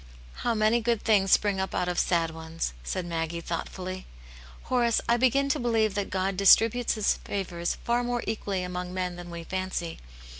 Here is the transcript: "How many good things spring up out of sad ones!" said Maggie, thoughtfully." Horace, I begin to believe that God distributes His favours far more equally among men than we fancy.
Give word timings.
"How 0.37 0.55
many 0.55 0.81
good 0.81 1.03
things 1.03 1.31
spring 1.31 1.59
up 1.59 1.75
out 1.75 1.87
of 1.87 1.99
sad 1.99 2.31
ones!" 2.31 2.73
said 2.83 3.05
Maggie, 3.05 3.39
thoughtfully." 3.39 4.07
Horace, 4.63 4.99
I 5.07 5.15
begin 5.15 5.47
to 5.49 5.59
believe 5.59 5.93
that 5.93 6.09
God 6.09 6.35
distributes 6.37 6.95
His 6.95 7.17
favours 7.17 7.77
far 7.83 8.03
more 8.03 8.23
equally 8.25 8.63
among 8.63 8.95
men 8.95 9.15
than 9.15 9.29
we 9.29 9.43
fancy. 9.43 9.99